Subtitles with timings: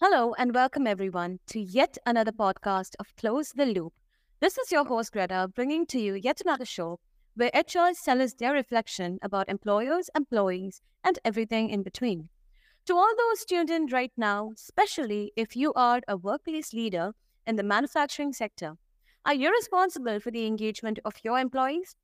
[0.00, 3.92] Hello, and welcome everyone to yet another podcast of Close the Loop.
[4.40, 6.98] This is your host, Greta, bringing to you yet another show
[7.36, 12.30] where HRs tell us their reflection about employers, employees, and everything in between.
[12.86, 17.12] To all those tuned in right now, especially if you are a workplace leader
[17.46, 18.76] in the manufacturing sector,
[19.24, 21.94] are you responsible for the engagement of your employees?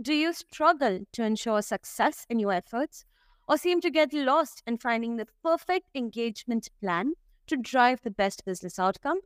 [0.00, 3.04] Do you struggle to ensure success in your efforts
[3.48, 7.14] or seem to get lost in finding the perfect engagement plan
[7.46, 9.18] to drive the best business outcome?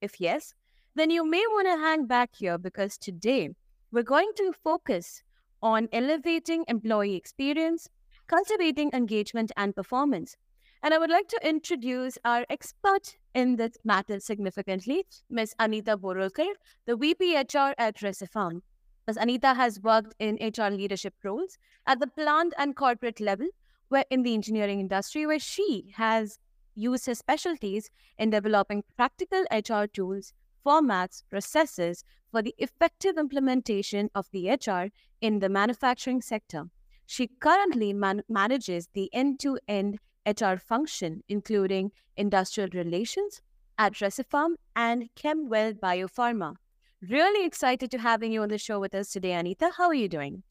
[0.00, 0.54] If yes,
[0.94, 3.48] then you may want to hang back here because today
[3.90, 5.22] we're going to focus
[5.62, 7.88] on elevating employee experience,
[8.26, 10.36] cultivating engagement and performance.
[10.82, 15.54] And I would like to introduce our expert in this matter significantly, Ms.
[15.58, 16.52] Anita Borulkar,
[16.86, 18.62] the VP HR at Recipharm.
[19.06, 19.16] Ms.
[19.16, 23.46] Anita has worked in HR leadership roles at the plant and corporate level,
[23.92, 26.38] where in the engineering industry, where she has
[26.74, 30.32] used her specialties in developing practical HR tools,
[30.64, 34.86] formats, processes for the effective implementation of the HR
[35.20, 36.64] in the manufacturing sector.
[37.04, 43.42] She currently man- manages the end to end HR function, including industrial relations
[43.76, 46.54] at Recipharm and Kemwell Biopharma.
[47.02, 49.70] Really excited to having you on the show with us today, Anita.
[49.76, 50.44] How are you doing?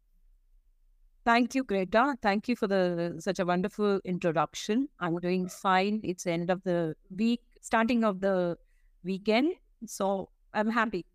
[1.23, 2.15] Thank you, Greta.
[2.21, 4.89] Thank you for the such a wonderful introduction.
[4.99, 6.01] I'm doing fine.
[6.03, 8.57] It's the end of the week, starting of the
[9.03, 9.53] weekend,
[9.85, 11.05] so I'm happy.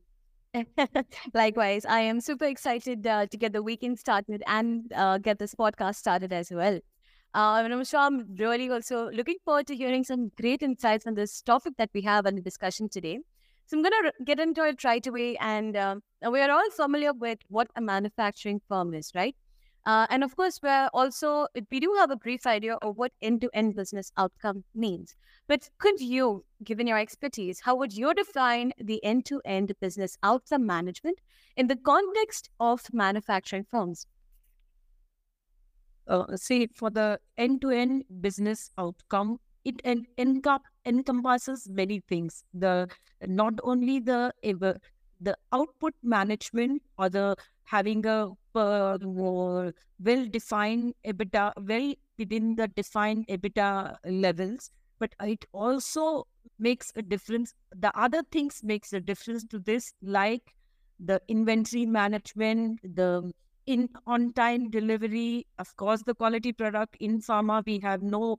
[1.35, 5.55] Likewise, I am super excited uh, to get the weekend started and uh, get this
[5.55, 6.79] podcast started as well.
[7.35, 11.15] Uh, and I'm sure I'm really also looking forward to hearing some great insights on
[11.15, 13.19] this topic that we have the discussion today.
[13.67, 15.37] So I'm going to get into it right away.
[15.39, 19.35] And um, we are all familiar with what a manufacturing firm is, right?
[19.87, 23.41] Uh, and of course, we're also, we do have a brief idea of what end
[23.41, 25.15] to end business outcome means.
[25.47, 30.19] But could you, given your expertise, how would you define the end to end business
[30.25, 31.21] outcome management
[31.57, 34.09] in the context of manufacturing firms?
[36.09, 42.43] Uh, say for the end to end business outcome, it en- encom- encompasses many things.
[42.55, 42.89] The
[43.25, 44.33] not only the
[45.21, 53.27] the output management or the having a uh, well defined EBITDA, well within the defined
[53.29, 56.27] EBITDA levels, but it also
[56.59, 57.53] makes a difference.
[57.75, 60.43] The other things makes a difference to this, like
[60.99, 63.33] the inventory management, the
[63.67, 68.37] in on time delivery, of course, the quality product in pharma, we have no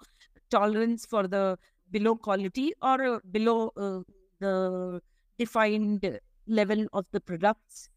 [0.50, 1.58] tolerance for the
[1.92, 4.00] below quality or uh, below uh,
[4.40, 5.02] the
[5.38, 7.90] defined level of the products.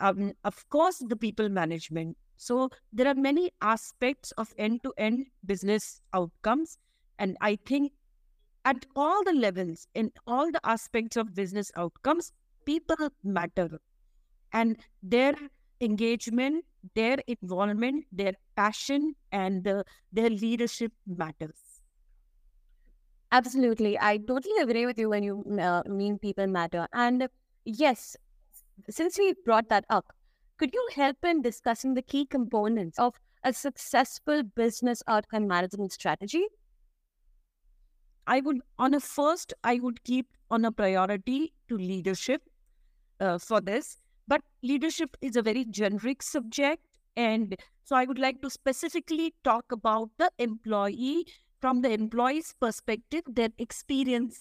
[0.00, 2.16] Um, of course, the people management.
[2.36, 6.78] So there are many aspects of end to end business outcomes.
[7.18, 7.92] And I think
[8.64, 12.32] at all the levels, in all the aspects of business outcomes,
[12.66, 13.80] people matter.
[14.52, 15.34] And their
[15.80, 16.64] engagement,
[16.94, 21.82] their involvement, their passion, and uh, their leadership matters.
[23.32, 23.98] Absolutely.
[23.98, 26.86] I totally agree with you when you uh, mean people matter.
[26.92, 27.28] And
[27.64, 28.16] yes,
[28.90, 30.06] since we brought that up,
[30.58, 33.14] could you help in discussing the key components of
[33.44, 36.46] a successful business outcome management strategy?
[38.26, 42.42] I would, on a first, I would keep on a priority to leadership
[43.20, 43.98] uh, for this.
[44.28, 46.82] But leadership is a very generic subject.
[47.16, 51.26] And so I would like to specifically talk about the employee
[51.60, 54.40] from the employee's perspective, their experience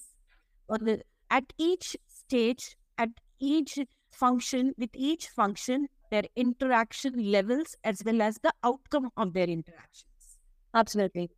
[0.69, 3.09] on the, at each stage, at
[3.39, 3.77] each
[4.15, 10.39] function, with each function, their interaction levels as well as the outcome of their interactions.
[10.73, 11.31] Absolutely.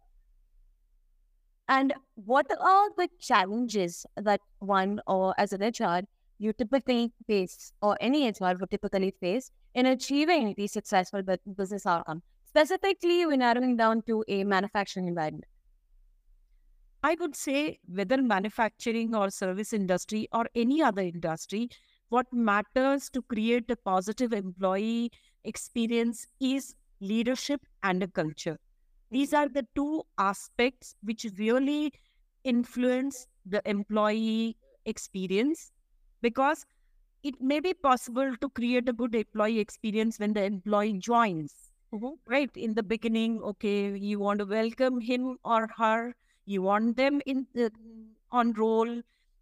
[1.69, 6.01] And what are the challenges that one or as an HR
[6.39, 11.21] you typically face or any HR would typically face in achieving the successful
[11.55, 12.23] business outcome?
[12.45, 15.45] Specifically, we're narrowing down to a manufacturing environment.
[17.03, 21.69] I would say whether manufacturing or service industry or any other industry,
[22.09, 25.11] what matters to create a positive employee
[25.43, 28.57] experience is leadership and a culture.
[29.11, 31.93] These are the two aspects which really
[32.43, 35.71] influence the employee experience
[36.21, 36.65] because
[37.23, 41.53] it may be possible to create a good employee experience when the employee joins.
[41.93, 42.15] Mm-hmm.
[42.25, 46.13] Right in the beginning, okay, you want to welcome him or her,
[46.45, 47.71] you want them in the,
[48.31, 49.01] on roll,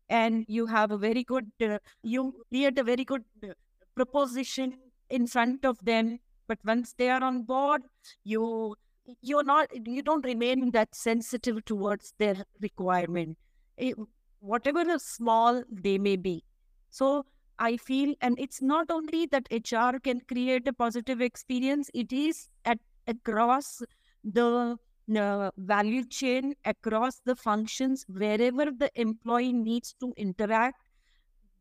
[0.10, 3.54] and you have a very good, uh, you create a very good uh,
[3.96, 4.78] proposition
[5.10, 6.20] in front of them.
[6.48, 7.82] But once they are on board,
[8.24, 8.76] you
[9.22, 13.38] you're not you don't remain that sensitive towards their requirement
[13.78, 13.92] eh,
[14.40, 16.44] whatever small they may be
[16.90, 17.26] so
[17.60, 22.50] i feel and it's not only that hr can create a positive experience it is
[22.66, 23.82] at across
[24.24, 24.76] the
[25.18, 30.78] uh, value chain across the functions wherever the employee needs to interact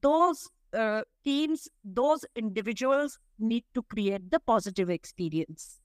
[0.03, 5.81] those uh, teams those individuals need to create the positive experience.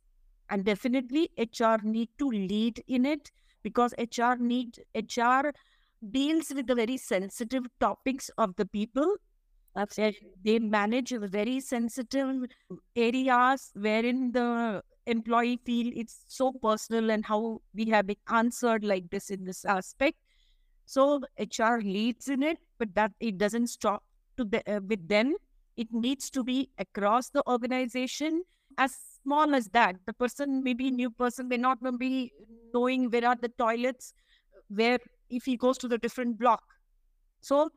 [0.49, 3.31] And definitely hr need to lead in it
[3.63, 5.51] because hr need hr
[6.11, 9.15] deals with the very sensitive topics of the people
[10.43, 12.45] they manage very sensitive
[12.95, 19.09] areas wherein the employee feel it's so personal and how we have been answered like
[19.09, 20.17] this in this aspect
[20.85, 24.03] so hr leads in it but that it doesn't stop
[24.37, 25.35] to the, uh, with them
[25.77, 28.43] it needs to be across the organization
[28.77, 29.95] as small as that.
[30.05, 32.31] The person may be new person, may not be
[32.73, 34.13] knowing where are the toilets,
[34.67, 34.99] where
[35.29, 36.63] if he goes to the different block.
[37.41, 37.69] So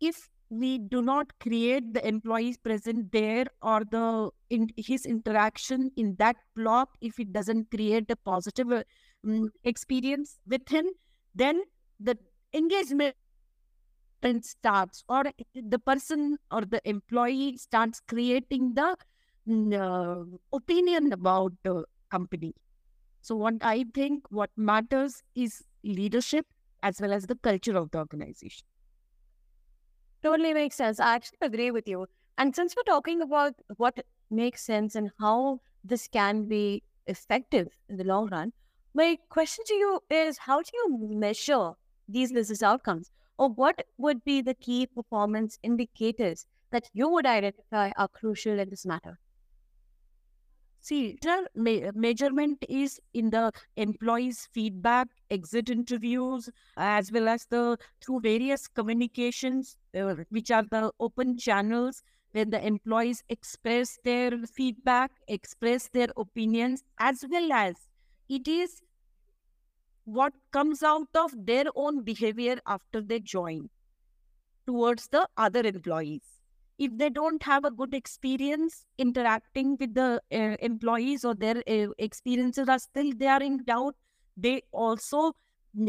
[0.00, 6.16] if we do not create the employees present there or the in his interaction in
[6.18, 10.86] that block, if it doesn't create a positive um, experience with him,
[11.34, 11.62] then
[12.00, 12.16] the
[12.54, 13.14] engagement
[14.42, 15.24] starts or
[15.54, 18.96] the person or the employee starts creating the
[19.78, 22.54] uh, opinion about the company.
[23.20, 26.46] So, what I think what matters is leadership
[26.82, 28.66] as well as the culture of the organization.
[30.22, 31.00] Totally makes sense.
[31.00, 32.06] I actually agree with you.
[32.36, 37.96] And since we're talking about what makes sense and how this can be effective in
[37.96, 38.52] the long run,
[38.94, 41.72] my question to you is how do you measure
[42.08, 43.10] these business outcomes?
[43.38, 48.70] Or what would be the key performance indicators that you would identify are crucial in
[48.70, 49.18] this matter?
[50.88, 51.18] See,
[51.54, 56.48] measurement is in the employees' feedback, exit interviews,
[56.78, 62.02] as well as the through various communications, uh, which are the open channels
[62.32, 67.74] where the employees express their feedback, express their opinions, as well as
[68.30, 68.80] it is
[70.06, 73.68] what comes out of their own behavior after they join
[74.66, 76.37] towards the other employees
[76.78, 81.88] if they don't have a good experience interacting with the uh, employees or their uh,
[81.98, 83.94] experiences are still they are in doubt
[84.36, 85.32] they also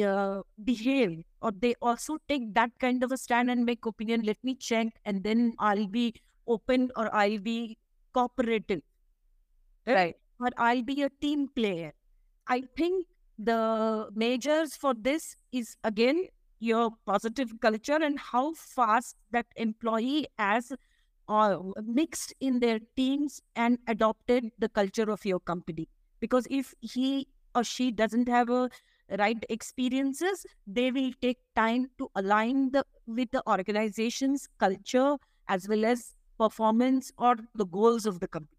[0.04, 4.22] uh, behave or they also take that kind of a stand and make opinion.
[4.24, 6.16] Let me check and then i'll be
[6.48, 7.78] open or i'll be
[8.14, 8.82] cooperative.
[9.86, 10.16] Right.
[10.40, 11.94] or i'll be a team player.
[12.48, 13.06] I think
[13.38, 16.28] the measures for this is again
[16.60, 20.72] your positive culture and how fast that employee has
[21.28, 25.88] uh, mixed in their teams and adopted the culture of your company.
[26.20, 28.70] Because if he or she doesn't have a
[29.18, 35.18] right experiences, they will take time to align the with the organization's culture
[35.48, 38.56] as well as performance or the goals of the company.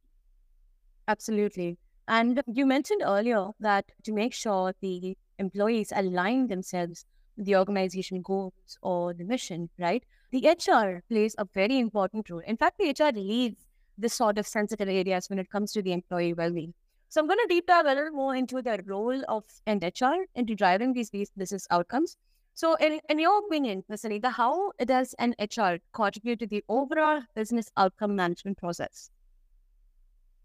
[1.09, 1.79] Absolutely.
[2.09, 7.05] And you mentioned earlier that to make sure the employees align themselves
[7.41, 10.05] the organization goals or the mission, right?
[10.31, 12.43] The HR plays a very important role.
[12.47, 13.59] In fact, the HR leads
[13.99, 16.75] this sort of sensitive areas when it comes to the employee well-being.
[17.09, 20.27] So I'm going to deep dive a little more into the role of an HR
[20.37, 22.17] into driving these business outcomes.
[22.55, 24.05] So, in, in your opinion, Ms.
[24.05, 29.11] Anita, how does an HR contribute to the overall business outcome management process?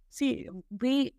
[0.09, 0.47] See,
[0.81, 1.13] we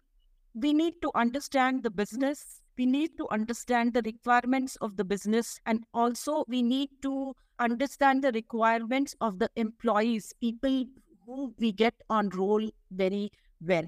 [0.54, 5.60] we need to understand the business we need to understand the requirements of the business
[5.66, 10.84] and also we need to understand the requirements of the employees people
[11.24, 13.30] who we get on roll very
[13.60, 13.86] well.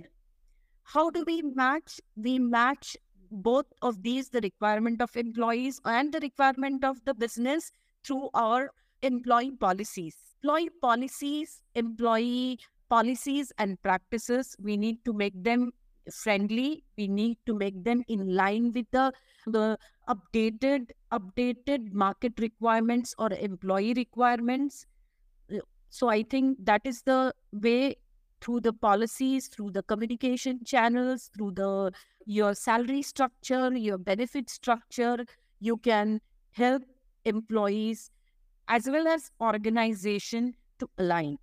[0.82, 2.00] How do we match?
[2.16, 2.96] We match
[3.30, 7.70] both of these the requirement of employees and the requirement of the business
[8.04, 8.70] through our
[9.02, 10.16] employee policies.
[10.42, 15.72] Employee policies employee policies and practices we need to make them
[16.12, 16.84] friendly.
[16.96, 19.12] We need to make them in line with the
[19.46, 24.86] the updated updated market requirements or employee requirements.
[25.90, 27.96] So i think that is the way
[28.40, 31.92] through the policies through the communication channels through the
[32.38, 35.24] your salary structure your benefit structure
[35.58, 36.20] you can
[36.62, 36.82] help
[37.24, 38.10] employees
[38.68, 41.38] as well as organization to align.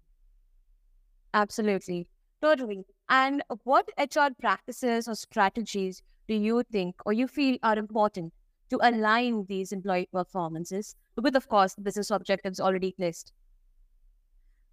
[1.36, 2.08] Absolutely
[2.46, 8.34] totally and what HR practices or strategies do you think or you feel are important
[8.70, 13.32] to align these employee performances with, of course, business objectives already placed?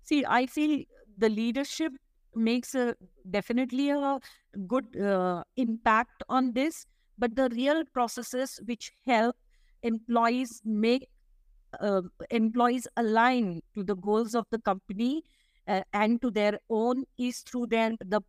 [0.03, 0.85] See, I feel
[1.17, 1.93] the leadership
[2.35, 2.95] makes a
[3.31, 4.19] definitely a
[4.67, 6.87] good uh, impact on this
[7.19, 9.37] but the real processes which help
[9.83, 11.09] employees make
[11.81, 15.23] uh, employees align to the goals of the company
[15.69, 18.21] uh, and to their own is through their the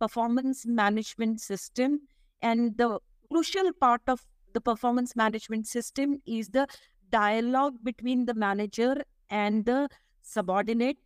[0.00, 2.00] performance management system.
[2.42, 2.98] And the
[3.30, 6.66] crucial part of the performance management system is the
[7.10, 9.88] dialogue between the manager and the
[10.22, 10.98] subordinate.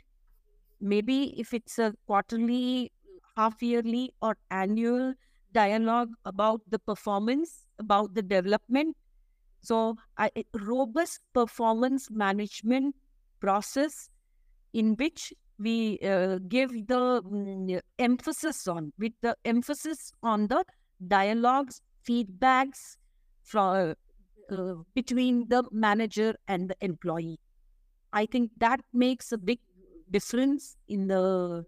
[0.81, 2.93] Maybe if it's a quarterly
[3.37, 5.15] half yearly or annual
[5.53, 8.97] dialogue about the performance about the development.
[9.61, 12.95] So a robust performance management
[13.41, 14.11] process
[14.73, 20.65] in which we uh, give the um, emphasis on with the emphasis on the
[21.07, 22.97] dialogues feedbacks
[23.43, 23.95] from
[24.51, 27.39] uh, between the manager and the employee.
[28.13, 29.59] I think that makes a big
[30.11, 31.65] difference in the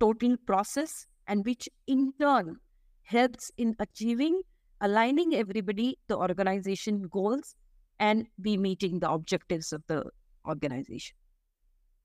[0.00, 2.56] total process and which in turn
[3.04, 4.40] helps in achieving
[4.80, 7.54] aligning everybody the organization goals
[8.00, 10.02] and be meeting the objectives of the
[10.48, 11.16] organization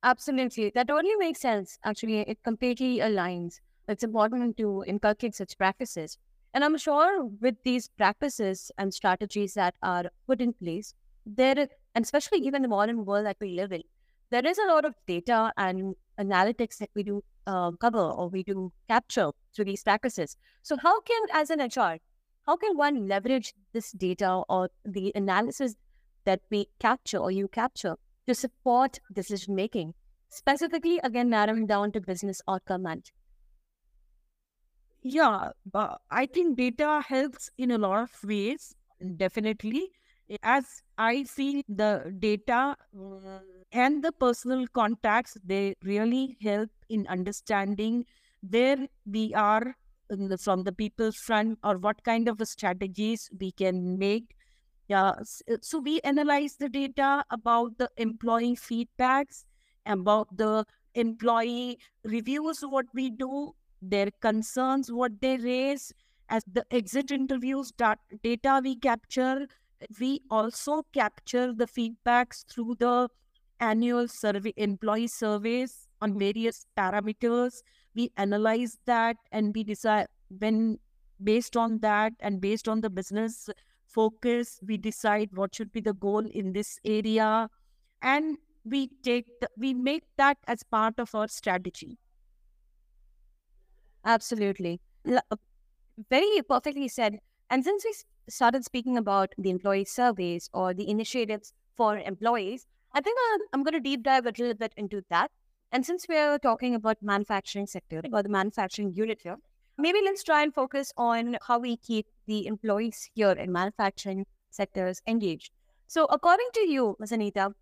[0.03, 0.71] Absolutely.
[0.73, 1.77] That totally makes sense.
[1.83, 3.59] Actually, it completely aligns.
[3.87, 6.17] It's important to inculcate such practices.
[6.53, 10.93] And I'm sure with these practices and strategies that are put in place,
[11.25, 13.83] there, and especially even the modern world that we live in,
[14.29, 18.43] there is a lot of data and analytics that we do uh, cover or we
[18.43, 20.35] do capture through these practices.
[20.63, 21.97] So, how can, as an HR,
[22.45, 25.75] how can one leverage this data or the analysis
[26.25, 27.95] that we capture or you capture
[28.27, 29.95] to support decision making,
[30.29, 33.11] specifically, again, narrowing down to business outcome management?
[35.01, 35.51] Yeah,
[36.11, 38.75] I think data helps in a lot of ways,
[39.15, 39.91] definitely.
[40.43, 43.39] As I see the data uh,
[43.71, 48.05] and the personal contacts, they really help in understanding
[48.41, 49.75] where we are
[50.09, 54.35] the, from the people's front or what kind of strategies we can make
[54.87, 55.11] yeah.
[55.49, 59.43] Uh, so we analyze the data about the employee feedbacks,
[59.85, 60.65] about the
[60.95, 65.93] employee reviews, what we do, their concerns, what they raise,
[66.29, 67.71] as the exit interviews
[68.23, 69.47] data we capture.
[69.99, 73.09] We also capture the feedbacks through the
[73.59, 77.61] annual survey, employee surveys on various parameters.
[77.95, 80.07] We analyze that and we decide
[80.39, 80.79] when
[81.23, 83.49] based on that and based on the business
[83.87, 87.49] focus, we decide what should be the goal in this area,
[88.01, 91.97] and we take the, we make that as part of our strategy.
[94.05, 94.79] Absolutely,
[96.09, 97.19] very perfectly said.
[97.49, 97.93] And since we
[98.29, 103.63] started speaking about the employee surveys or the initiatives for employees, I think I'm, I'm
[103.63, 105.31] going to deep dive a little bit into that.
[105.71, 109.37] And since we're talking about manufacturing sector, or the manufacturing unit here,
[109.77, 115.01] maybe let's try and focus on how we keep the employees here in manufacturing sectors
[115.07, 115.51] engaged.
[115.87, 117.13] So, according to you, Ms.
[117.13, 117.53] Anita,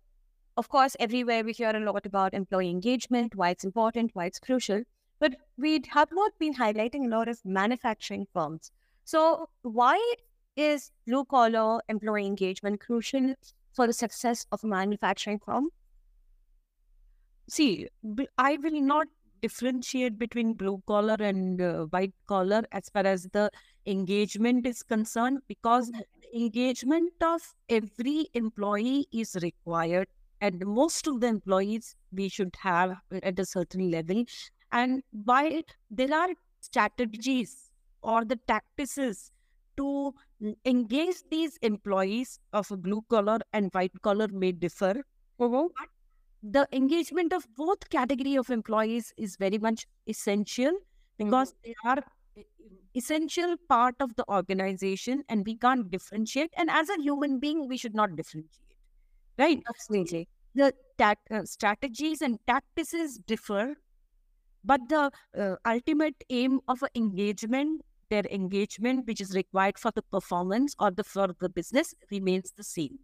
[0.56, 4.38] of course, everywhere we hear a lot about employee engagement, why it's important, why it's
[4.38, 4.82] crucial,
[5.18, 8.72] but we have not been highlighting a lot of manufacturing firms.
[9.04, 10.00] So, why
[10.56, 13.34] is blue collar employee engagement crucial
[13.72, 15.68] for the success of a manufacturing firm?
[17.48, 17.88] See,
[18.36, 19.06] I will not
[19.42, 23.50] differentiate between blue collar and uh, white collar as far as the
[23.86, 25.90] engagement is concerned because
[26.34, 30.08] engagement of every employee is required
[30.40, 34.24] and most of the employees we should have at a certain level
[34.72, 36.28] and why there are
[36.60, 37.70] strategies
[38.02, 39.30] or the tactics
[39.76, 40.14] to
[40.64, 44.94] engage these employees of blue collar and white collar may differ
[45.40, 45.66] mm-hmm.
[45.78, 45.88] but
[46.50, 50.72] the engagement of both category of employees is very much essential
[51.18, 51.70] because mm-hmm.
[51.70, 52.44] they are
[52.94, 56.52] essential part of the organization and we can't differentiate.
[56.56, 58.66] And as a human being we should not differentiate
[59.38, 59.62] right?
[59.68, 60.28] Absolutely.
[60.54, 63.74] The ta- uh, strategies and tactics differ
[64.64, 70.74] but the uh, ultimate aim of engagement their engagement which is required for the performance
[70.78, 72.98] or the for the business remains the same.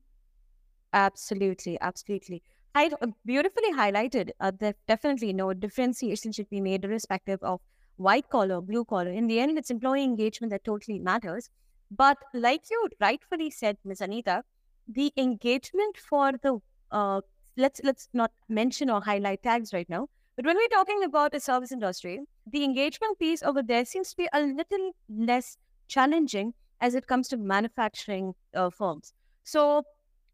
[0.92, 2.42] Absolutely absolutely
[2.74, 7.60] I uh, beautifully highlighted uh, that definitely no differentiation should be made irrespective of
[7.96, 9.10] white collar, blue collar.
[9.10, 11.50] In the end, it's employee engagement that totally matters.
[11.90, 14.00] But like you rightfully said, Ms.
[14.00, 14.44] Anita,
[14.88, 16.58] the engagement for the
[16.90, 17.20] uh,
[17.56, 20.08] let's let's not mention or highlight tags right now.
[20.36, 24.16] But when we're talking about the service industry, the engagement piece over there seems to
[24.16, 29.12] be a little less challenging as it comes to manufacturing uh, firms.
[29.44, 29.84] So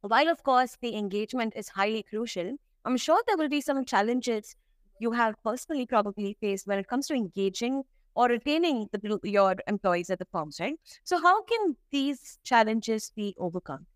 [0.02, 4.56] while, of course, the engagement is highly crucial, I'm sure there will be some challenges
[5.00, 10.10] you have personally probably faced when it comes to engaging or retaining the your employees
[10.10, 10.74] at the firms, right?
[11.04, 13.86] So how can these challenges be overcome?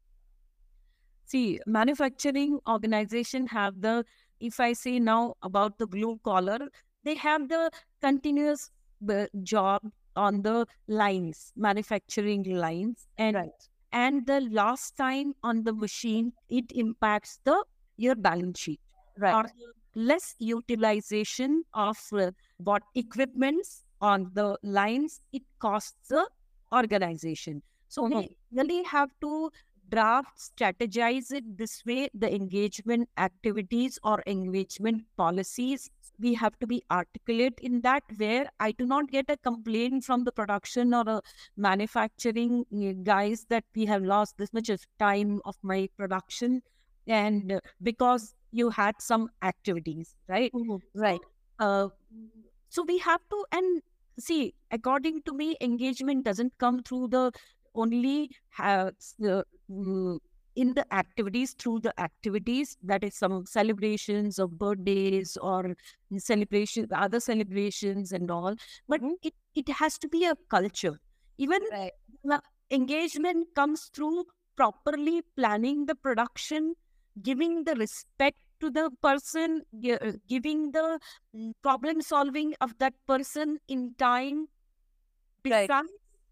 [1.25, 4.05] See, manufacturing organization have the,
[4.39, 6.69] if I say now about the blue collar,
[7.05, 8.71] they have the continuous
[9.09, 13.69] uh, job on the lines, manufacturing lines, and Right.
[13.93, 17.65] And the last time on the machine, it impacts the
[17.97, 18.81] your balance sheet
[19.19, 19.35] Right.
[19.35, 19.51] or
[19.95, 25.21] less utilization of uh, what equipments on the lines.
[25.33, 26.29] It costs the
[26.75, 27.63] organization.
[27.89, 29.51] So we really have to
[29.91, 32.09] draft, strategize it this way.
[32.15, 38.73] The engagement activities or engagement policies we have to be articulate in that where I
[38.73, 41.23] do not get a complaint from the production or a
[41.57, 46.63] manufacturing uh, guys that we have lost this much of time of my production
[47.07, 50.53] and uh, because you had some activities right
[50.95, 51.21] Right.
[51.59, 51.89] uh,
[52.69, 53.83] so we have to and
[54.19, 57.33] see according to me engagement doesn't come through the
[57.75, 60.19] only have uh, mm,
[60.57, 65.75] in the activities through the activities that is some celebrations of birthdays or
[66.19, 68.55] celebration other celebrations and all
[68.89, 69.17] but Mhm.
[69.23, 70.99] it it has to be a culture
[71.39, 71.93] even Right.
[72.71, 74.25] engagement comes through
[74.57, 76.75] properly planning the production
[77.23, 80.99] giving the respect to the person uh, giving the
[81.37, 84.47] mm, problem solving of that person in time
[85.45, 85.73] Right.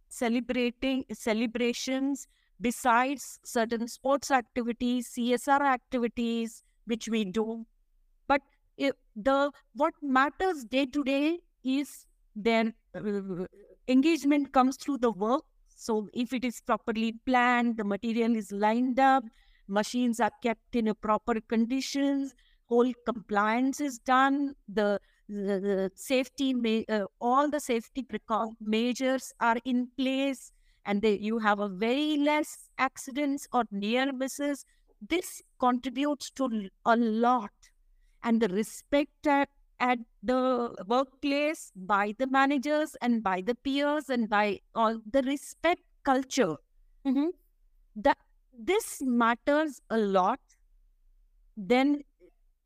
[0.09, 2.27] celebrating celebrations
[2.61, 7.67] besides certain sports activities csr activities which we do.
[8.27, 8.43] But
[9.15, 13.47] the what matters day to day is their uh,
[13.89, 15.45] engagement comes through the work.
[15.69, 19.25] So if it is properly planned the material is lined up
[19.69, 22.35] machines are kept in a proper conditions
[22.69, 28.05] whole compliance is done the the, safety uh, all the safety
[28.61, 30.53] measures are in place
[30.85, 34.65] and they, you have a very less accidents or near misses
[35.01, 37.51] this contributes to a lot.
[38.23, 44.29] And the respect at, at the workplace by the managers and by the peers and
[44.29, 46.57] by all the respect culture.
[47.07, 47.31] Mhm.
[47.97, 48.19] that
[48.53, 50.41] this matters a lot.
[51.57, 52.03] Then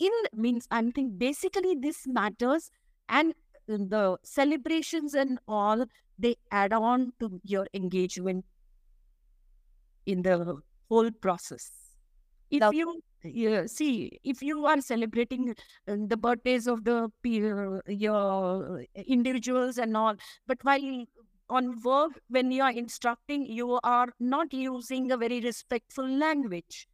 [0.01, 2.71] in means i'm think basically this matters
[3.09, 3.35] and
[3.69, 5.87] the celebrations and all
[6.19, 8.45] they add on to your engagement
[10.07, 10.57] in the
[10.89, 11.71] whole process.
[12.51, 15.55] If you yeah, see if you are celebrating
[15.89, 20.15] uh, the birthdays of the peer, your individuals and all
[20.47, 21.07] but while
[21.49, 26.87] on work when you are instructing you are not using a very respectful language.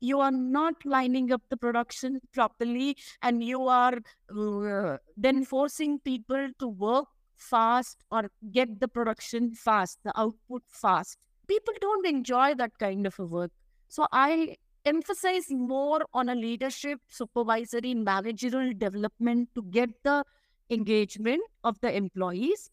[0.00, 3.98] You are not lining up the production properly and you are
[4.38, 7.06] uh, then forcing people to work
[7.36, 11.18] fast or get the production fast the output fast.
[11.48, 13.50] People don't enjoy that kind of a work.
[13.88, 20.24] So i emphasize more on a leadership supervisory managerial development to get the
[20.70, 22.70] engagement of the employees.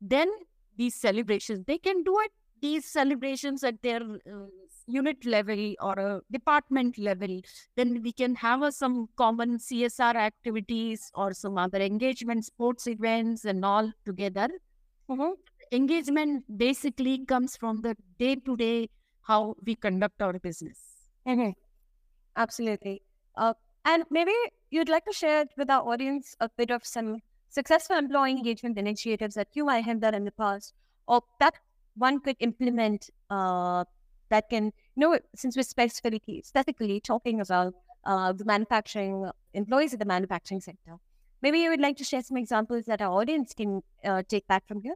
[0.00, 0.30] Then
[0.76, 4.46] these celebrations they can do it these celebrations at their uh,
[4.86, 7.40] unit level or a department level
[7.76, 13.44] then we can have uh, some common csr activities or some other engagement sports events
[13.44, 14.48] and all together
[15.08, 15.34] Mhm.
[15.72, 18.88] engagement basically comes from the day to day
[19.22, 20.78] how we conduct our business
[21.26, 21.54] Mhm.
[22.36, 23.02] Absolutely.
[23.36, 24.32] Uh, and maybe
[24.70, 29.34] you'd like to share with our audience a bit of some successful employee engagement initiatives
[29.34, 30.74] that you might have done in the past,
[31.06, 31.54] or that
[31.96, 33.84] one could implement uh,
[34.28, 37.74] that can, you know, since we're specifically, specifically talking about
[38.04, 40.96] uh, the manufacturing employees in the manufacturing sector.
[41.42, 44.66] Maybe you would like to share some examples that our audience can uh, take back
[44.68, 44.94] from here.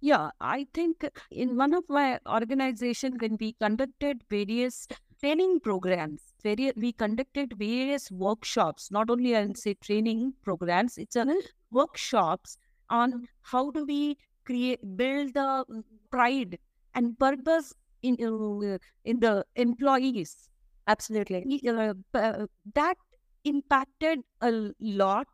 [0.00, 4.88] Yeah, I think in one of my organization when we conducted various
[5.20, 8.90] training programs, vari- we conducted various workshops.
[8.90, 11.24] Not only I'll say training programs, it's a
[11.70, 12.58] workshops
[12.90, 15.64] on how do we create build the
[16.10, 16.58] pride
[16.94, 20.48] and purpose in uh, in the employees.
[20.86, 21.48] Absolutely.
[21.68, 22.96] Uh, uh, that
[23.44, 25.26] impacted a lot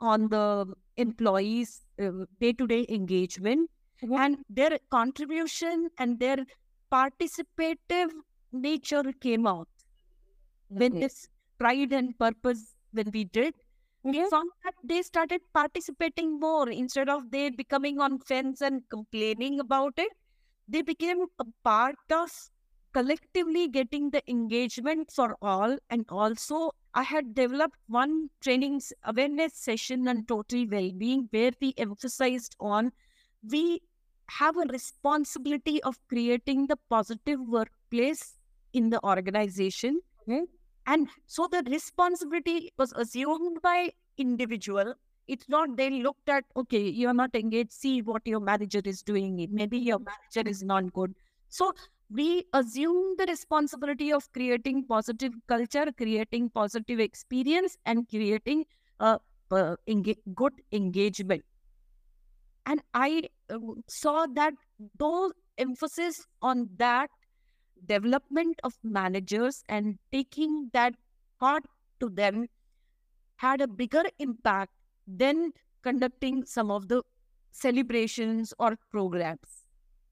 [0.00, 1.86] on the employees'
[2.40, 3.70] day to day engagement
[4.16, 6.38] and their contribution and their
[6.92, 8.10] participative
[8.52, 9.68] nature came out
[10.76, 11.00] when Mhm.
[11.00, 11.26] this
[11.58, 13.54] pride and purpose when we did
[14.10, 14.30] we Mhm.
[14.64, 20.12] that they started participating more instead of they becoming on fence and complaining about it
[20.68, 22.30] they became a part of
[22.92, 30.06] collectively getting the engagement for all and also I had developed one trainings awareness session
[30.08, 32.92] on total well-being where we emphasized on
[33.42, 33.80] we
[34.30, 38.38] have a responsibility of creating the positive workplace
[38.72, 40.00] in the organization.
[40.86, 44.94] And so the responsibility was assumed by individual.
[45.26, 49.48] It's not they looked at, okay, you're not engaged, see what your manager is doing.
[49.50, 51.14] Maybe your manager is not good.
[51.48, 51.72] So
[52.10, 58.66] we assume the responsibility of creating positive culture, creating positive experience, and creating
[59.00, 59.18] a,
[59.88, 61.44] enga- good engagement.
[62.66, 64.54] And I uh, saw that
[64.98, 67.10] those emphasis on that
[67.86, 70.94] development of managers and taking that
[71.40, 71.64] part
[72.00, 72.46] to them
[73.36, 74.72] had a bigger impact
[75.06, 77.02] than conducting some of the
[77.50, 79.66] celebrations or programs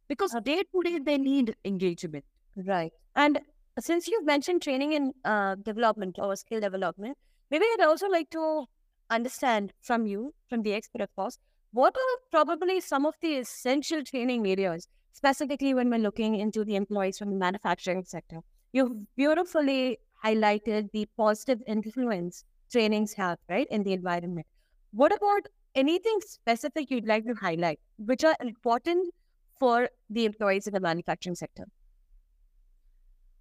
[0.08, 2.24] because day to day they need engagement
[2.56, 2.92] Right.
[3.16, 3.40] And
[3.80, 7.16] since you've mentioned training and uh, development or skill development,
[7.50, 8.66] maybe I'd also like to
[9.10, 11.38] understand from you, from the expert, of course,
[11.72, 16.76] what are probably some of the essential training areas, specifically when we're looking into the
[16.76, 18.40] employees from the manufacturing sector?
[18.72, 24.46] You've beautifully highlighted the positive influence trainings have, right, in the environment.
[24.92, 29.12] What about anything specific you'd like to highlight, which are important
[29.58, 31.66] for the employees in the manufacturing sector?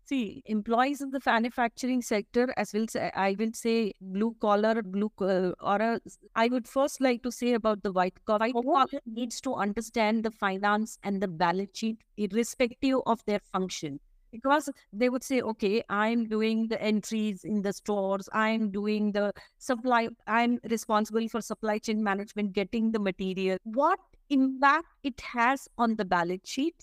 [0.06, 5.12] See employees in the manufacturing sector as will say i will say blue collar blue
[5.20, 6.00] or a,
[6.36, 10.24] i would first like to say about the white collar white collar needs to understand
[10.24, 14.00] the finance and the balance sheet irrespective of their function.
[14.32, 19.34] Because they would say okay i'm doing the entries in the stores i'm doing the
[19.58, 23.58] supply i'm responsible for supply chain management getting the material.
[23.64, 26.76] What impact it has on the balance sheet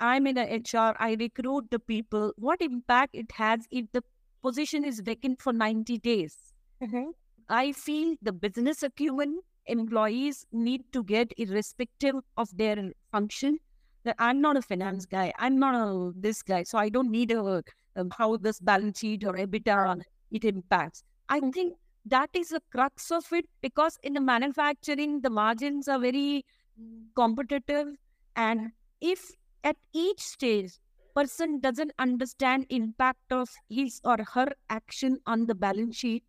[0.00, 2.32] I'm in a HR, I recruit the people.
[2.36, 4.02] What impact it has if the
[4.42, 6.36] position is vacant for 90 days?
[6.82, 7.10] Mm-hmm.
[7.48, 13.58] I feel the business acumen employees need to get irrespective of their function.
[14.04, 15.16] That I'm not a finance mm-hmm.
[15.16, 15.32] guy.
[15.38, 16.62] I'm not a this guy.
[16.62, 17.62] So I don't need a,
[17.96, 21.02] um, how this balance sheet or EBITDA it impacts.
[21.28, 21.50] I mm-hmm.
[21.50, 21.74] think
[22.06, 26.44] that is the crux of it because in the manufacturing, the margins are very
[26.80, 27.88] mm, competitive.
[28.36, 29.30] And if
[29.64, 30.78] at each stage
[31.14, 36.24] person doesn't understand impact of his or her action on the balance sheet.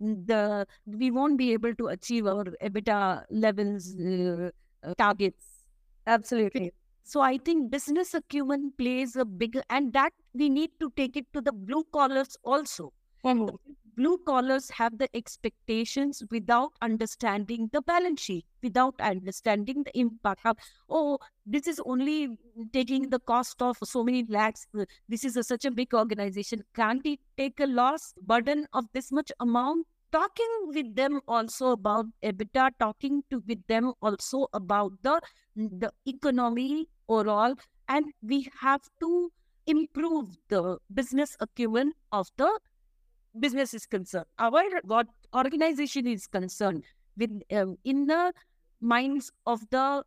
[0.00, 4.50] The we won't be able to achieve our ebitda levels uh,
[4.84, 5.66] uh, targets.
[6.06, 6.72] Absolutely.
[7.12, 11.26] so i think business acumen plays a big and that we need to take it
[11.32, 12.92] to the blue collars also
[13.98, 20.46] blue collars have the expectations without understanding the balance sheet, without understanding the impact.
[20.46, 20.56] of,
[20.88, 22.38] oh, this is only
[22.72, 24.66] taking the cost of so many lakhs.
[25.08, 26.62] This is a, such a big organization.
[26.74, 29.86] Can't it take a loss burden of this much amount?
[30.12, 35.20] Talking with them also about EBITDA, talking to with them also about the
[35.54, 37.54] the economy overall,
[37.88, 39.30] and we have to
[39.66, 42.48] improve the business acumen of the
[43.38, 44.62] business is concerned, our
[45.34, 46.84] organization is concerned,
[47.16, 48.32] with um, in the
[48.80, 50.04] minds of the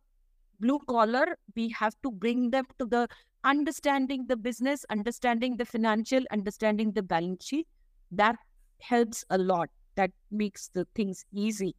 [0.60, 3.08] blue collar, we have to bring them to the
[3.44, 7.66] understanding the business, understanding the financial, understanding the balance sheet.
[8.10, 8.36] That
[8.80, 9.68] helps a lot.
[9.96, 11.74] That makes the things easy.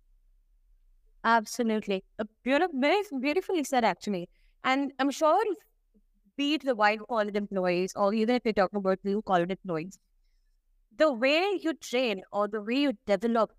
[1.24, 2.04] Absolutely.
[2.20, 4.30] A beautiful, very beautifully said, actually.
[4.64, 5.42] And I'm sure,
[6.38, 9.98] be it the white collar employees or even if you're talking about blue collar employees,
[10.98, 13.52] the way you train or the way you develop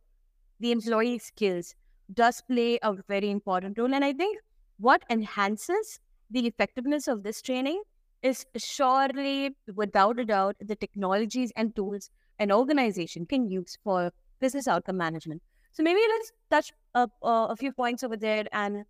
[0.60, 1.74] the employee skills
[2.12, 3.94] does play a very important role.
[3.94, 4.38] And I think
[4.78, 7.82] what enhances the effectiveness of this training
[8.22, 14.66] is surely, without a doubt, the technologies and tools an organization can use for business
[14.66, 15.42] outcome management.
[15.72, 18.44] So maybe let's touch up uh, a few points over there.
[18.52, 18.84] And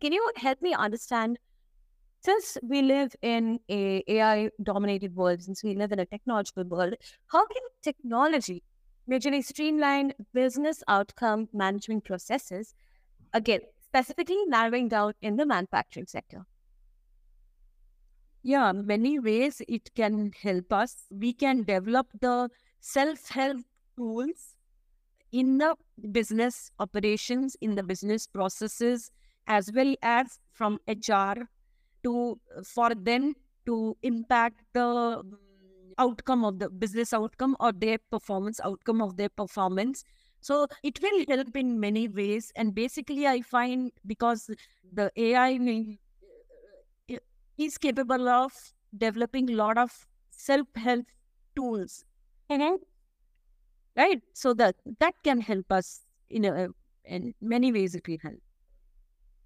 [0.00, 1.38] can you help me understand?
[2.24, 6.94] Since we live in a AI dominated world, since we live in a technological world,
[7.26, 8.62] how can technology
[9.10, 12.74] majorly streamline business outcome management processes?
[13.32, 16.46] Again, specifically narrowing down in the manufacturing sector.
[18.44, 21.06] Yeah, many ways it can help us.
[21.10, 23.62] We can develop the self help
[23.96, 24.54] tools
[25.32, 25.74] in the
[26.12, 29.10] business operations, in the business processes,
[29.48, 31.48] as well as from HR
[32.04, 33.34] to for them
[33.66, 35.32] to impact the mm,
[35.98, 40.04] outcome of the business outcome or their performance outcome of their performance.
[40.40, 42.52] So it will help in many ways.
[42.56, 44.50] And basically, I find because
[44.92, 45.98] the AI
[47.12, 47.16] uh,
[47.58, 48.52] is capable of
[48.96, 51.06] developing a lot of self help
[51.56, 52.04] tools
[53.96, 54.22] right?
[54.32, 56.68] So that that can help us in a,
[57.04, 57.94] in many ways.
[57.94, 58.40] It will help.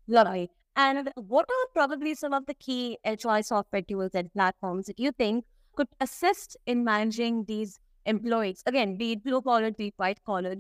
[0.09, 0.51] Lovely.
[0.77, 5.11] And what are probably some of the key HR software tools and platforms that you
[5.13, 8.63] think could assist in managing these employees?
[8.67, 10.57] Again, be it blue collar, be it white collar.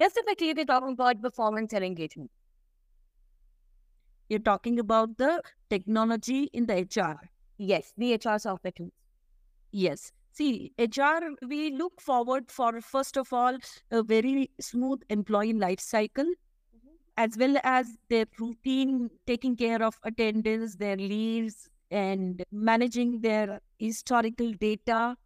[0.00, 2.30] Specifically, we're talking about performance and engagement.
[4.28, 7.20] You're talking about the technology in the HR.
[7.58, 8.92] Yes, the HR software tools.
[9.70, 10.10] Yes.
[10.32, 13.58] See, HR, we look forward for, first of all,
[13.90, 16.26] a very smooth employee life cycle.
[17.16, 24.52] As well as their routine, taking care of attendance, their leaves, and managing their historical
[24.52, 25.16] data.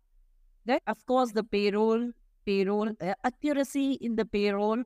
[0.67, 2.13] That, of course, the payroll,
[2.47, 4.85] payroll, uh, accuracy in the payroll,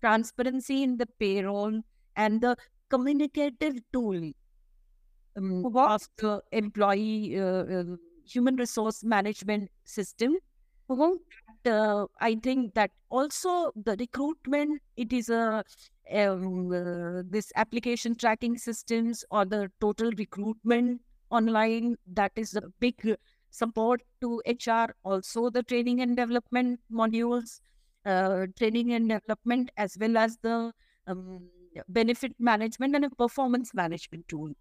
[0.00, 1.82] transparency in the payroll,
[2.16, 2.56] and the
[2.90, 4.32] communicative tool
[5.36, 7.84] um, of the employee uh, uh,
[8.26, 10.36] human resource management system.
[11.64, 15.64] Uh, I think that also the recruitment, it is a
[16.12, 21.00] um, uh, this application tracking systems or the total recruitment
[21.30, 23.16] online that is a big
[23.50, 24.94] support to HR.
[25.04, 27.60] Also the training and development modules,
[28.04, 30.72] uh, training and development as well as the
[31.06, 31.48] um,
[31.88, 34.52] benefit management and a performance management tool.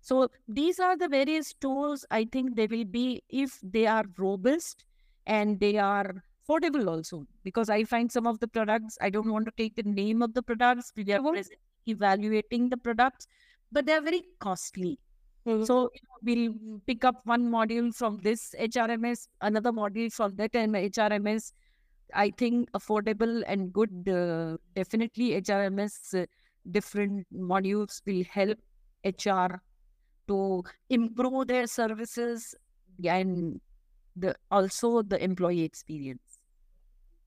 [0.00, 4.84] So these are the various tools I think they will be if they are robust
[5.26, 7.26] and they are affordable also.
[7.42, 10.34] Because I find some of the products, I don't want to take the name of
[10.34, 11.20] the products, we are
[11.86, 13.26] evaluating the products,
[13.72, 14.98] but they are very costly.
[15.46, 15.64] Mm-hmm.
[15.64, 15.90] So
[16.24, 16.54] we'll
[16.86, 21.52] pick up one module from this HRMS, another module from that HRMS.
[22.14, 26.26] I think affordable and good, uh, definitely HRMS uh,
[26.70, 28.58] different modules will help
[29.04, 29.60] HR
[30.28, 32.54] to improve their services
[33.04, 33.60] and
[34.16, 36.40] the also the employee experience.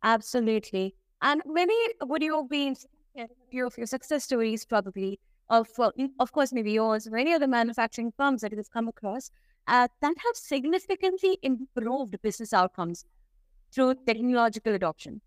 [0.04, 0.96] Absolutely.
[1.22, 2.76] And maybe would you be
[3.18, 7.34] a few of your success stories probably of well, of course maybe yours or any
[7.34, 9.32] other manufacturing firms that you've come across
[9.68, 13.04] uh, that have significantly improved business outcomes
[13.74, 15.22] through technological adoption?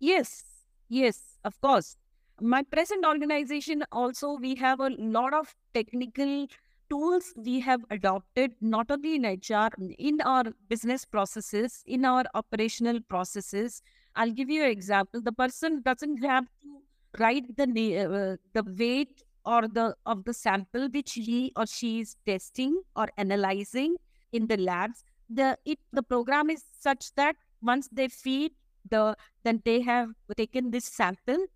[0.00, 0.44] Yes,
[0.88, 1.96] yes, of course
[2.40, 6.48] my present organization also we have a lot of technical
[6.90, 9.68] tools we have adopted not only in hr
[9.98, 13.82] in our business processes in our operational processes.
[14.16, 15.20] I'll give you an example.
[15.20, 20.88] The person doesn't have to write the uh, the weight or the of the sample
[20.88, 23.96] which he or she is testing or analyzing
[24.32, 25.04] in the labs.
[25.28, 28.52] The it the program is such that once they feed
[28.90, 31.46] the then they have taken this sample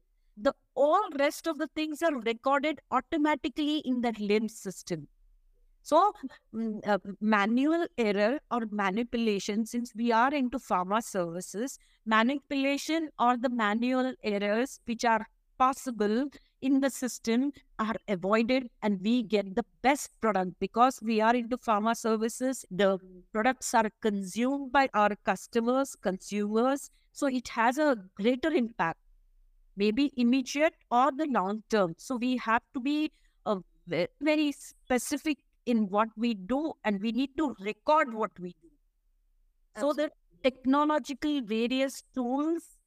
[0.41, 5.09] the all rest of the things are recorded automatically in that LIMS system.
[5.89, 6.13] So,
[6.55, 13.49] mm, uh, manual error or manipulation, since we are into pharma services, manipulation or the
[13.49, 15.27] manual errors which are
[15.59, 16.27] possible
[16.61, 21.57] in the system are avoided and we get the best product because we are into
[21.57, 22.67] pharma services.
[22.71, 22.99] The
[23.33, 26.91] products are consumed by our customers, consumers.
[27.13, 28.99] So, it has a greater impact
[29.77, 31.95] maybe immediate or the long term.
[31.99, 33.13] So we have to be
[33.47, 33.61] uh,
[34.21, 38.69] very specific in what we do and we need to record what we do.
[39.77, 40.05] Absolutely.
[40.05, 40.11] So the
[40.43, 42.79] technological various tools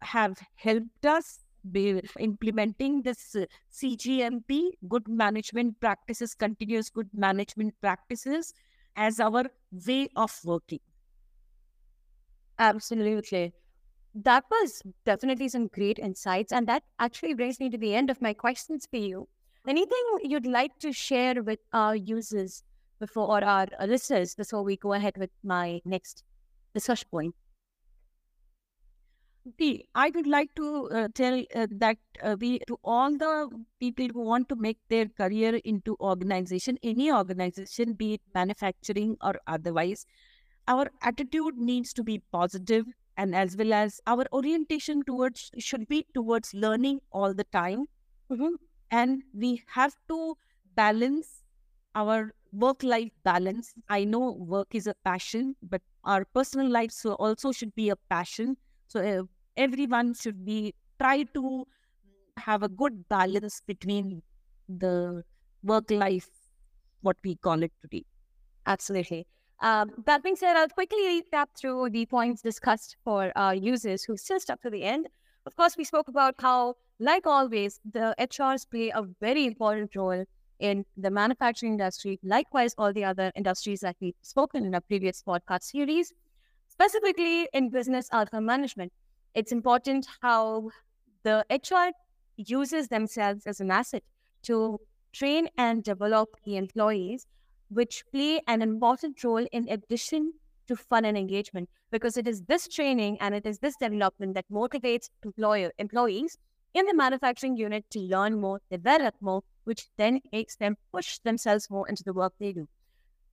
[0.00, 8.52] have helped us be implementing this uh, CGMP, good management practices, continuous good management practices
[8.96, 9.44] as our
[9.86, 10.80] way of working.
[12.58, 13.52] Absolutely
[14.14, 16.52] that was definitely some great insights.
[16.52, 19.28] And that actually brings me to the end of my questions for you.
[19.66, 22.62] Anything you'd like to share with our users
[23.00, 26.22] before or our listeners before we go ahead with my next
[26.74, 27.34] discussion point?
[29.94, 34.22] I would like to uh, tell uh, that uh, we to all the people who
[34.22, 40.06] want to make their career into organization, any organization, be it manufacturing or otherwise,
[40.66, 46.06] our attitude needs to be positive and as well as our orientation towards should be
[46.14, 47.84] towards learning all the time
[48.30, 48.54] mm-hmm.
[48.98, 50.18] And we have to
[50.76, 51.30] balance
[51.94, 53.72] our work life balance.
[53.88, 58.56] I know work is a passion but our personal life also should be a passion.
[58.88, 59.22] So uh,
[59.56, 61.66] everyone should be try to
[62.38, 64.22] have a good balance between
[64.68, 65.22] the
[65.62, 66.28] work life
[67.00, 68.04] what we call it today.
[68.66, 69.26] Absolutely.
[69.60, 74.16] Um, that being said, I'll quickly recap through the points discussed for our users who
[74.16, 75.08] still stuck to the end.
[75.46, 80.24] Of course, we spoke about how, like always, the HRs play a very important role
[80.58, 85.22] in the manufacturing industry, likewise, all the other industries that we've spoken in our previous
[85.22, 86.12] podcast series.
[86.68, 88.92] specifically in business outcome management.
[89.34, 90.70] It's important how
[91.22, 91.92] the HR
[92.36, 94.02] uses themselves as an asset
[94.42, 94.78] to
[95.12, 97.26] train and develop the employees,
[97.68, 100.34] which play an important role in addition
[100.66, 104.48] to fun and engagement, because it is this training and it is this development that
[104.50, 106.38] motivates employer employees
[106.74, 111.70] in the manufacturing unit to learn more, develop more, which then makes them push themselves
[111.70, 112.68] more into the work they do.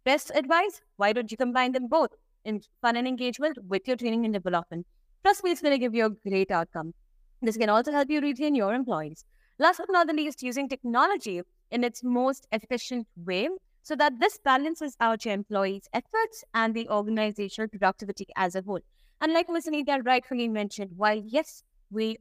[0.06, 2.12] Best advice why don't you combine them both
[2.46, 4.86] in fun and engagement with your training and development?
[5.24, 6.94] Trust me, it's going to give you a great outcome.
[7.42, 9.26] This can also help you retain your employees.
[9.60, 13.50] Last but not the least, using technology in its most efficient way
[13.84, 18.80] so that this balances out your employees' efforts and the organizational productivity as a whole.
[19.20, 19.68] And like Ms.
[19.68, 22.18] Anita rightfully mentioned, while yes, we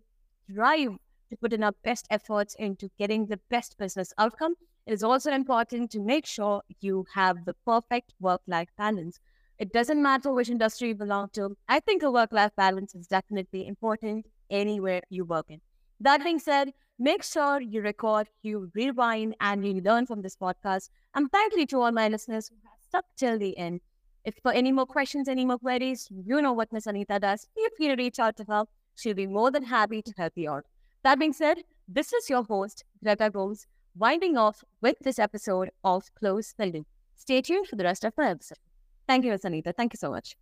[0.51, 0.97] strive
[1.31, 4.55] to put in our best efforts into getting the best business outcome,
[4.87, 9.19] it is also important to make sure you have the perfect work life balance.
[9.59, 11.57] It doesn't matter which industry you belong to.
[11.69, 15.61] I think a work life balance is definitely important anywhere you work in.
[16.01, 20.89] That being said, make sure you record, you rewind, and you learn from this podcast.
[21.15, 23.81] And thank you to all my listeners who have stuck till the end.
[24.25, 27.47] If for any more questions, any more queries, you know what Miss Anita does.
[27.55, 28.65] Feel free to reach out to her.
[28.97, 30.65] She'll be more than happy to help you out.
[31.03, 36.05] That being said, this is your host, Greta Gomes, winding off with this episode of
[36.15, 36.87] Close the Loop.
[37.17, 38.59] Stay tuned for the rest of the episode.
[39.09, 39.73] Thank you, Miss Anita.
[39.73, 40.37] Thank you so much.